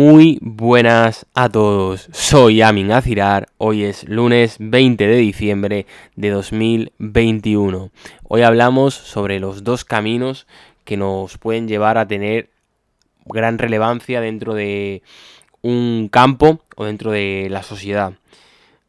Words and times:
Muy 0.00 0.38
buenas 0.40 1.26
a 1.34 1.48
todos, 1.48 2.08
soy 2.12 2.62
Amin 2.62 2.92
Azirar, 2.92 3.48
hoy 3.58 3.82
es 3.82 4.08
lunes 4.08 4.54
20 4.60 5.04
de 5.08 5.16
diciembre 5.16 5.86
de 6.14 6.30
2021. 6.30 7.90
Hoy 8.22 8.42
hablamos 8.42 8.94
sobre 8.94 9.40
los 9.40 9.64
dos 9.64 9.84
caminos 9.84 10.46
que 10.84 10.96
nos 10.96 11.36
pueden 11.36 11.66
llevar 11.66 11.98
a 11.98 12.06
tener 12.06 12.48
gran 13.24 13.58
relevancia 13.58 14.20
dentro 14.20 14.54
de 14.54 15.02
un 15.62 16.08
campo 16.08 16.60
o 16.76 16.84
dentro 16.84 17.10
de 17.10 17.48
la 17.50 17.64
sociedad. 17.64 18.12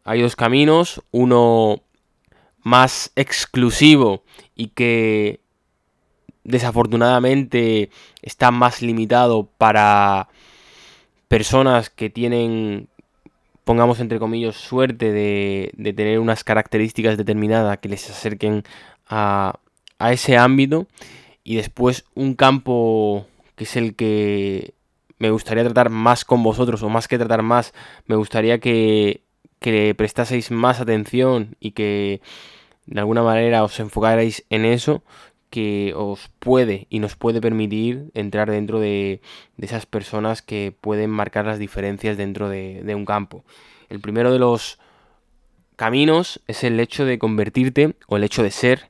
Hay 0.04 0.22
dos 0.22 0.36
caminos, 0.36 1.02
uno 1.10 1.82
más 2.62 3.12
exclusivo 3.16 4.22
y 4.56 4.68
que 4.68 5.40
desafortunadamente 6.44 7.90
está 8.22 8.52
más 8.52 8.84
limitado 8.84 9.50
para 9.58 10.30
personas 11.30 11.90
que 11.90 12.10
tienen, 12.10 12.90
pongamos 13.64 14.02
entre 14.02 14.20
comillas, 14.20 14.58
suerte 14.58 15.14
de, 15.14 15.94
tener 15.96 16.20
unas 16.20 16.44
características 16.44 17.16
determinadas 17.16 17.78
que 17.78 17.88
les 17.88 18.10
acerquen 18.10 18.64
a, 19.08 19.60
a 20.00 20.12
ese 20.12 20.38
ámbito. 20.38 20.88
Y 21.46 21.56
después 21.56 22.04
un 22.16 22.36
campo 22.36 23.26
que 23.56 23.64
es 23.64 23.78
el 23.78 23.96
que 23.96 24.74
me 25.20 25.32
gustaría 25.32 25.64
tratar 25.64 25.90
más 25.90 26.26
con 26.26 26.44
vosotros, 26.44 26.82
o 26.82 26.90
más 26.90 27.08
que 27.08 27.18
tratar 27.18 27.44
más, 27.44 27.74
me 28.08 28.16
gustaría 28.16 28.60
que, 28.60 29.22
que 29.60 29.94
prestaseis 29.96 30.50
más 30.50 30.80
atención 30.80 31.56
y 31.60 31.72
que 31.72 32.22
de 32.86 33.00
alguna 33.00 33.22
manera 33.22 33.64
os 33.64 33.80
enfocarais 33.80 34.46
en 34.50 34.66
eso, 34.66 35.04
que 35.50 35.94
os 35.96 36.30
puede 36.40 36.88
y 36.90 37.00
nos 37.00 37.16
puede 37.16 37.42
permitir 37.42 38.12
entrar 38.14 38.52
dentro 38.52 38.80
de, 38.80 39.22
esas 39.60 39.86
personas 39.86 40.42
que 40.42 40.74
pueden 40.80 41.10
marcar 41.10 41.46
las 41.46 41.60
diferencias 41.60 42.18
dentro 42.18 42.50
de, 42.50 42.94
un 42.96 43.06
campo. 43.06 43.44
El 43.90 44.00
primero 44.00 44.32
de 44.32 44.40
los 44.40 44.80
caminos 45.76 46.42
es 46.48 46.64
el 46.64 46.80
hecho 46.80 47.06
de 47.06 47.20
convertirte 47.20 47.96
o 48.08 48.18
el 48.18 48.24
hecho 48.24 48.44
de 48.44 48.52
ser 48.52 48.90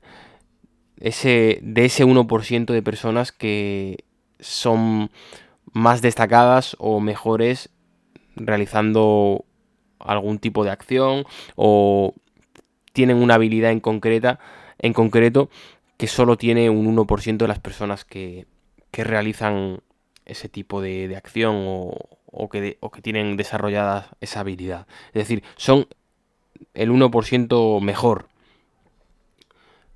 ese, 0.99 1.59
de 1.61 1.85
ese 1.85 2.05
1% 2.05 2.73
de 2.73 2.81
personas 2.81 3.31
que 3.31 4.03
son 4.39 5.11
más 5.71 6.01
destacadas 6.01 6.75
o 6.79 6.99
mejores 6.99 7.69
realizando 8.35 9.45
algún 9.99 10.39
tipo 10.39 10.63
de 10.63 10.71
acción 10.71 11.25
o 11.55 12.13
tienen 12.93 13.17
una 13.17 13.35
habilidad 13.35 13.71
en 13.71 13.79
concreta 13.79 14.39
en 14.79 14.93
concreto 14.93 15.49
que 15.99 16.07
solo 16.07 16.37
tiene 16.37 16.69
un 16.69 16.95
1% 16.95 17.37
de 17.37 17.47
las 17.49 17.59
personas 17.59 18.05
que, 18.05 18.47
realizan 18.93 19.81
ese 20.25 20.47
tipo 20.47 20.81
de, 20.81 21.13
acción 21.17 21.65
o, 21.67 22.49
que 22.49 22.77
que 22.93 23.01
tienen 23.01 23.35
desarrollada 23.35 24.09
esa 24.21 24.39
habilidad. 24.39 24.87
Es 25.07 25.15
decir, 25.15 25.43
son 25.57 25.87
el 26.73 26.89
1% 26.89 27.81
mejor. 27.81 28.29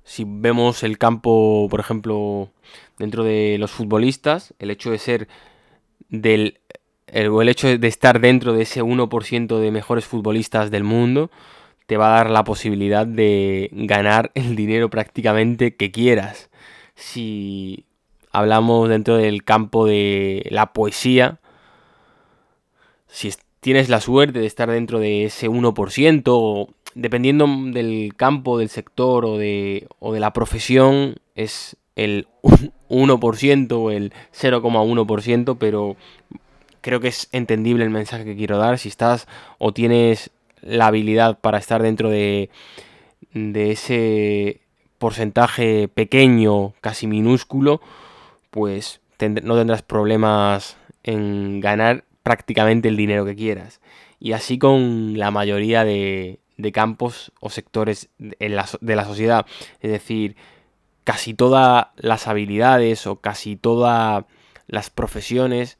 Si 0.04 0.24
vemos 0.26 0.82
el 0.82 0.98
campo, 0.98 1.68
por 1.70 1.80
ejemplo, 1.80 2.50
dentro 2.98 3.24
de 3.24 3.56
los 3.58 3.70
futbolistas, 3.70 4.52
el 4.58 4.70
hecho 4.70 4.90
de 4.90 4.98
ser 4.98 5.28
del 6.10 6.60
el, 7.06 7.32
el 7.32 7.48
hecho 7.48 7.78
de 7.78 7.88
estar 7.88 8.20
dentro 8.20 8.52
de 8.52 8.64
ese 8.64 8.82
1% 8.82 9.58
de 9.58 9.70
mejores 9.70 10.04
futbolistas 10.04 10.70
del 10.70 10.84
mundo 10.84 11.30
te 11.86 11.96
va 11.96 12.08
a 12.08 12.16
dar 12.16 12.30
la 12.30 12.44
posibilidad 12.44 13.06
de 13.06 13.70
ganar 13.72 14.30
el 14.34 14.56
dinero 14.56 14.90
prácticamente 14.90 15.74
que 15.76 15.90
quieras. 15.90 16.50
Si 16.94 17.84
hablamos 18.32 18.88
dentro 18.88 19.16
del 19.16 19.44
campo 19.44 19.86
de 19.86 20.46
la 20.50 20.72
poesía, 20.72 21.38
si 23.06 23.32
tienes 23.60 23.88
la 23.88 24.00
suerte 24.00 24.40
de 24.40 24.46
estar 24.46 24.70
dentro 24.70 24.98
de 24.98 25.24
ese 25.24 25.48
1%, 25.48 26.68
dependiendo 26.94 27.46
del 27.72 28.14
campo, 28.16 28.58
del 28.58 28.68
sector 28.68 29.24
o 29.24 29.38
de, 29.38 29.86
o 29.98 30.12
de 30.12 30.20
la 30.20 30.32
profesión, 30.32 31.16
es 31.34 31.76
el 31.96 32.26
1% 32.88 33.72
o 33.72 33.90
el 33.90 34.12
0,1%, 34.32 35.56
pero 35.58 35.96
creo 36.80 37.00
que 37.00 37.08
es 37.08 37.28
entendible 37.32 37.84
el 37.84 37.90
mensaje 37.90 38.24
que 38.24 38.36
quiero 38.36 38.58
dar. 38.58 38.78
Si 38.78 38.88
estás 38.88 39.26
o 39.58 39.72
tienes 39.72 40.30
la 40.64 40.88
habilidad 40.88 41.38
para 41.40 41.58
estar 41.58 41.82
dentro 41.82 42.10
de, 42.10 42.50
ese 43.32 44.60
porcentaje 44.98 45.88
pequeño, 45.88 46.74
casi 46.80 47.06
minúsculo, 47.06 47.80
pues 48.50 49.00
no 49.42 49.56
tendrás 49.56 49.82
problemas 49.82 50.76
en 51.02 51.60
ganar 51.60 52.04
prácticamente 52.22 52.88
el 52.88 52.96
dinero 52.96 53.24
que 53.24 53.36
quieras. 53.36 53.80
Y 54.18 54.32
así 54.32 54.58
con 54.58 55.18
la 55.18 55.30
mayoría 55.30 55.84
de, 55.84 56.40
de 56.56 56.72
campos 56.72 57.32
o 57.40 57.50
sectores 57.50 58.08
de 58.18 58.48
la, 58.48 58.66
de 58.80 58.96
la 58.96 59.04
sociedad. 59.04 59.46
Es 59.80 59.90
decir, 59.90 60.36
casi 61.04 61.34
todas 61.34 61.88
las 61.96 62.26
habilidades 62.28 63.06
o 63.06 63.16
casi 63.16 63.56
todas 63.56 64.24
las 64.66 64.90
profesiones 64.90 65.78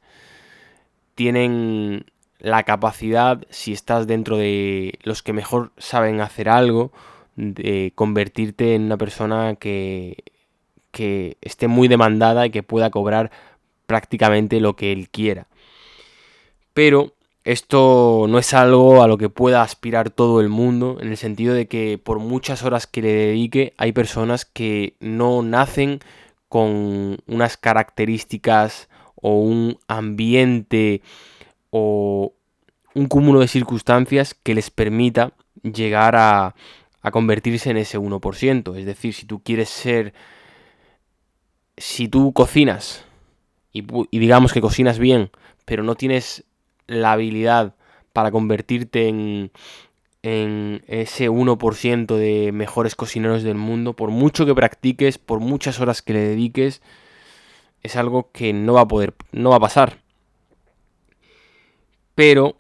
tienen 1.15 2.06
la 2.44 2.62
capacidad, 2.62 3.44
si 3.50 3.72
estás 3.72 4.06
dentro 4.06 4.37
de 4.37 4.99
los 5.03 5.22
que 5.22 5.32
mejor 5.32 5.72
saben 5.78 6.21
hacer 6.21 6.49
algo, 6.49 6.93
de 7.37 7.93
convertirte 7.94 8.75
en 8.75 8.82
una 8.82 8.97
persona 8.97 9.56
que, 9.56 10.25
que 10.91 11.37
esté 11.41 11.69
muy 11.69 11.88
demandada 11.88 12.47
y 12.47 12.50
que 12.50 12.62
pueda 12.62 12.91
cobrar 12.91 13.31
prácticamente 13.87 14.60
lo 14.60 14.77
que 14.77 14.93
él 14.93 15.09
quiera. 15.09 15.47
Pero 16.75 17.15
esto 17.44 18.27
no 18.28 18.38
es 18.38 18.55
algo 18.55 19.03
a 19.03 19.09
lo 19.09 19.19
que 19.19 19.28
pueda 19.31 19.62
aspirar 19.62 20.11
todo 20.11 20.41
el 20.41 20.49
mundo, 20.49 20.99
en 21.00 21.09
el 21.09 21.16
sentido 21.16 21.55
de 21.55 21.66
que 21.66 21.99
por 21.99 22.19
muchas 22.19 22.62
horas 22.62 22.87
que 22.87 23.03
le 23.03 23.12
dedique, 23.12 23.75
hay 23.78 23.93
personas 23.93 24.44
que 24.44 24.94
no 25.00 25.43
nacen 25.43 26.00
con 26.49 27.19
unas 27.26 27.56
características 27.56 28.88
o 29.15 29.41
un 29.41 29.78
ambiente 29.88 31.03
o 31.77 32.33
un 32.95 33.07
cúmulo 33.09 33.41
de 33.41 33.49
circunstancias 33.49 34.33
que 34.33 34.55
les 34.55 34.71
permita 34.71 35.33
llegar 35.65 36.15
a, 36.15 36.55
convertirse 37.11 37.69
en 37.69 37.79
ese 37.79 37.99
1%. 37.99 38.77
Es 38.79 38.87
decir, 38.87 39.12
si 39.12 39.27
tú 39.27 39.43
quieres 39.43 39.71
ser... 39.71 40.15
Si 41.77 42.07
tú 42.07 42.33
cocinas 42.33 43.05
y, 43.73 43.83
digamos 44.17 44.53
que 44.53 44.61
cocinas 44.61 45.01
bien, 45.01 45.33
pero 45.65 45.83
no 45.83 45.97
tienes 45.97 46.45
la 46.87 47.11
habilidad 47.11 47.75
para 48.12 48.31
convertirte 48.31 49.09
en, 49.09 49.51
en 50.23 50.85
ese 50.87 51.29
1% 51.29 52.17
de 52.17 52.53
mejores 52.53 52.95
cocineros 52.95 53.43
del 53.43 53.56
mundo, 53.56 53.95
por 53.95 54.11
mucho 54.11 54.47
que 54.47 54.55
practiques, 54.55 55.19
por 55.19 55.41
muchas 55.41 55.81
horas 55.81 56.03
que 56.03 56.12
le 56.12 56.21
dediques, 56.21 56.83
es 57.83 57.97
algo 57.97 58.31
que 58.31 58.53
no 58.53 58.75
va 58.75 58.83
a 58.83 58.89
poder, 58.89 59.15
no 59.33 59.51
va 59.51 59.56
a 59.56 59.61
pasar. 59.61 60.04
Pero 62.15 62.57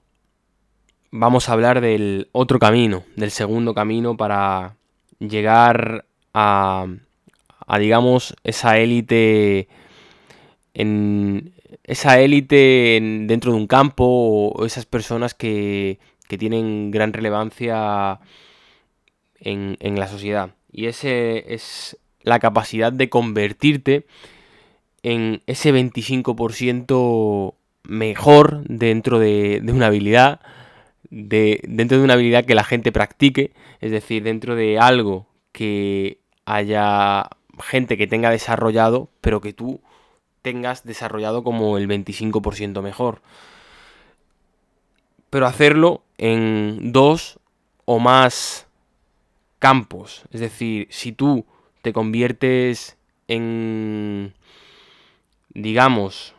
vamos 1.10 1.48
a 1.48 1.52
hablar 1.52 1.80
del 1.80 2.28
otro 2.32 2.58
camino, 2.58 3.04
del 3.14 3.30
segundo 3.30 3.72
camino 3.72 4.16
para 4.16 4.76
llegar 5.20 6.06
a, 6.32 6.86
digamos, 7.78 8.34
esa 8.42 8.78
élite 8.78 9.68
en 10.74 11.52
esa 11.84 12.18
élite 12.18 12.98
dentro 13.26 13.52
de 13.52 13.58
un 13.58 13.66
campo 13.68 14.04
o 14.04 14.66
esas 14.66 14.86
personas 14.86 15.34
que, 15.34 15.98
que 16.28 16.38
tienen 16.38 16.90
gran 16.90 17.12
relevancia 17.12 18.18
en, 19.38 19.76
en, 19.80 20.00
la 20.00 20.08
sociedad. 20.08 20.54
Y 20.72 20.86
ese 20.86 21.54
es 21.54 21.96
la 22.22 22.40
capacidad 22.40 22.92
de 22.92 23.08
convertirte 23.08 24.06
en 25.02 25.42
ese 25.46 25.72
25% 25.72 27.54
mejor 27.84 28.64
dentro 28.66 29.18
de, 29.18 29.62
una 29.68 29.86
habilidad, 29.86 30.40
de, 31.10 31.60
dentro 31.68 31.98
de 31.98 32.04
una 32.04 32.14
habilidad 32.14 32.44
que 32.44 32.54
la 32.54 32.64
gente 32.64 32.92
practique, 32.92 33.52
es 33.80 33.90
decir, 33.90 34.22
dentro 34.22 34.56
de 34.56 34.78
algo 34.78 35.26
que 35.52 36.18
haya 36.46 37.28
gente 37.62 37.96
que 37.96 38.06
tenga 38.06 38.30
desarrollado, 38.30 39.08
pero 39.20 39.40
que 39.40 39.52
tú 39.52 39.80
tengas 40.42 40.84
desarrollado 40.84 41.42
como 41.44 41.78
el 41.78 41.88
25% 41.88 42.82
mejor. 42.82 43.22
Pero 45.30 45.46
hacerlo 45.46 46.02
en 46.18 46.92
dos 46.92 47.38
o 47.84 47.98
más 47.98 48.66
campos. 49.58 50.24
Es 50.30 50.40
decir, 50.40 50.86
si 50.90 51.12
tú 51.12 51.46
te 51.82 51.92
conviertes 51.92 52.96
en, 53.28 54.34
digamos, 55.54 56.33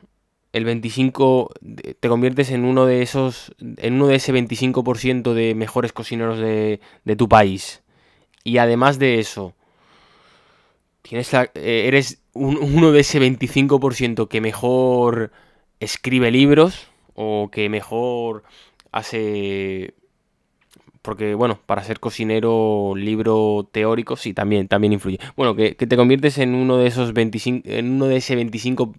el 0.56 0.63
25 0.63 1.52
te 2.00 2.07
conviertes 2.07 2.50
en 2.50 2.63
uno 2.63 2.86
de 2.86 3.02
esos 3.02 3.54
en 3.60 3.96
uno 3.96 4.07
de 4.07 4.16
ese 4.16 4.34
25% 4.34 5.34
de 5.34 5.54
mejores 5.54 5.92
cocineros 5.92 6.40
de, 6.40 6.80
tu 7.18 7.28
país. 7.28 7.84
Y 8.46 8.57
además 8.60 8.98
de 8.98 9.19
eso, 9.19 9.54
tienes 11.02 11.34
eh, 11.34 11.50
eres 11.56 12.22
uno 12.34 12.94
de 12.94 13.02
ese 13.02 13.19
25% 13.19 14.30
que 14.30 14.40
mejor 14.40 15.34
escribe 15.81 16.31
libros 16.31 16.88
o 17.16 17.50
que 17.51 17.68
mejor 17.68 18.44
hace 18.94 19.94
porque 21.01 21.36
bueno, 21.36 21.60
para 21.66 21.84
ser 21.84 22.00
cocinero, 22.00 22.94
libro 22.96 23.68
teórico, 23.74 24.16
sí, 24.16 24.34
también, 24.34 24.69
también 24.69 24.94
influye. 24.94 25.19
Bueno, 25.36 25.54
que, 25.56 25.75
te 25.75 25.98
conviertes 25.98 26.38
en 26.38 26.56
uno 26.56 26.78
de 26.78 26.88
esos 26.88 27.13
25, 27.13 27.69
en 27.69 27.92
uno 27.92 28.08
de 28.08 28.16
ese 28.16 28.38
25% 28.38 28.96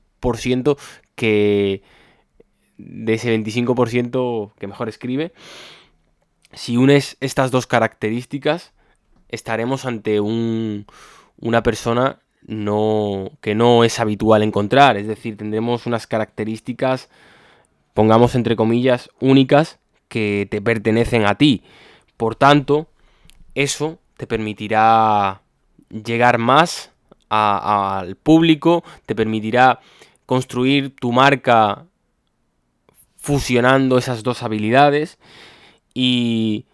que 1.15 1.83
de 2.79 3.15
ese 3.15 3.37
25% 3.37 4.53
que 4.59 4.67
mejor 4.67 4.89
escribe. 4.89 5.33
Si 6.53 6.77
unes 6.77 7.17
estas 7.21 7.51
dos 7.51 7.67
características, 7.67 8.73
estaremos 9.29 9.85
ante 9.85 10.21
un, 10.21 10.87
una 11.39 11.63
persona 11.63 12.21
no, 12.47 13.33
que 13.41 13.55
no 13.55 13.85
es 13.85 13.99
habitual 13.99 14.43
encontrar. 14.43 14.97
Es 14.97 15.07
decir, 15.07 15.37
tendremos 15.37 15.87
unas 15.87 16.07
características, 16.07 17.09
pongamos 17.95 18.35
entre 18.35 18.57
comillas, 18.57 19.11
únicas 19.21 19.79
que 20.09 20.47
te 20.51 20.61
pertenecen 20.63 21.27
a 21.27 21.35
ti. 21.35 21.63
Por 22.17 22.37
tanto, 22.37 22.89
eso 23.55 23.99
te 24.17 24.27
permitirá 24.27 25.43
llegar 25.91 26.39
más 26.39 26.93
al 27.29 28.17
público, 28.17 28.85
te 29.05 29.15
permitirá 29.15 29.81
construir 30.27 30.95
tu 30.95 31.13
marca 31.13 31.87
fusionando 33.17 33.99
esas 33.99 34.23
dos 34.23 34.43
habilidades 34.43 35.19
y 35.95 36.67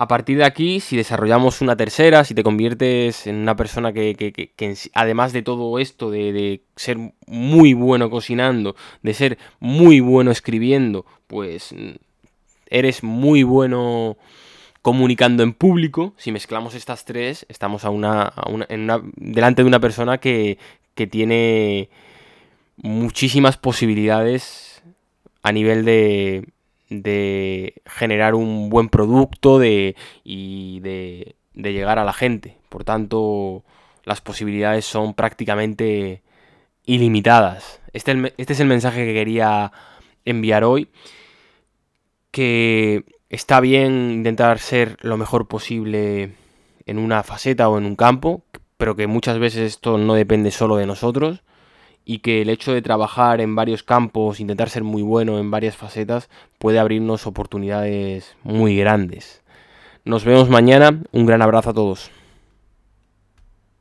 a 0.00 0.06
partir 0.06 0.38
de 0.38 0.44
aquí, 0.44 0.78
si 0.78 0.96
desarrollamos 0.96 1.60
una 1.60 1.76
tercera, 1.76 2.22
si 2.22 2.32
te 2.32 2.44
conviertes 2.44 3.26
en 3.26 3.34
una 3.34 3.56
persona 3.56 3.92
que, 3.92 4.52
además 4.94 5.32
de 5.32 5.42
todo 5.42 5.80
esto, 5.80 6.12
de, 6.12 6.62
ser 6.76 6.98
muy 7.26 7.74
bueno 7.74 8.08
cocinando, 8.08 8.76
de 9.02 9.12
ser 9.12 9.38
muy 9.58 9.98
bueno 9.98 10.30
escribiendo, 10.30 11.04
pues 11.26 11.74
eres 12.70 13.02
muy 13.02 13.42
bueno 13.42 14.16
comunicando 14.82 15.42
en 15.42 15.52
público, 15.52 16.14
si 16.16 16.30
mezclamos 16.30 16.76
estas 16.76 17.04
tres, 17.04 17.44
estamos 17.48 17.84
a 17.84 17.90
una, 17.90 18.32
delante 19.16 19.62
de 19.62 19.68
una 19.68 19.80
persona 19.80 20.18
que, 20.18 20.58
tiene 21.10 21.90
muchísimas 22.82 23.56
posibilidades 23.56 24.82
a 25.42 25.52
nivel 25.52 25.84
de, 25.84 26.48
de 26.88 27.82
generar 27.86 28.34
un 28.34 28.70
buen 28.70 28.88
producto 28.88 29.58
de, 29.58 29.96
y 30.24 30.80
de, 30.80 31.36
de 31.54 31.72
llegar 31.72 31.98
a 31.98 32.04
la 32.04 32.12
gente. 32.12 32.56
Por 32.68 32.84
tanto, 32.84 33.64
las 34.04 34.20
posibilidades 34.20 34.84
son 34.84 35.14
prácticamente 35.14 36.22
ilimitadas. 36.84 37.80
Este, 37.92 38.32
este 38.36 38.52
es 38.52 38.60
el 38.60 38.68
mensaje 38.68 39.04
que 39.04 39.14
quería 39.14 39.72
enviar 40.24 40.64
hoy. 40.64 40.88
Que 42.30 43.04
está 43.28 43.60
bien 43.60 44.10
intentar 44.10 44.58
ser 44.58 44.96
lo 45.00 45.16
mejor 45.16 45.48
posible 45.48 46.32
en 46.86 46.98
una 46.98 47.22
faceta 47.22 47.68
o 47.68 47.78
en 47.78 47.84
un 47.84 47.96
campo, 47.96 48.42
pero 48.76 48.96
que 48.96 49.06
muchas 49.06 49.38
veces 49.38 49.62
esto 49.62 49.98
no 49.98 50.14
depende 50.14 50.50
solo 50.50 50.76
de 50.76 50.86
nosotros 50.86 51.42
y 52.10 52.20
que 52.20 52.40
el 52.40 52.48
hecho 52.48 52.72
de 52.72 52.80
trabajar 52.80 53.42
en 53.42 53.54
varios 53.54 53.82
campos, 53.82 54.40
intentar 54.40 54.70
ser 54.70 54.82
muy 54.82 55.02
bueno 55.02 55.38
en 55.38 55.50
varias 55.50 55.76
facetas, 55.76 56.30
puede 56.58 56.78
abrirnos 56.78 57.26
oportunidades 57.26 58.34
muy 58.42 58.78
grandes. 58.78 59.42
Nos 60.06 60.24
vemos 60.24 60.48
mañana, 60.48 61.02
un 61.12 61.26
gran 61.26 61.42
abrazo 61.42 61.68
a 61.68 61.74
todos. 61.74 62.10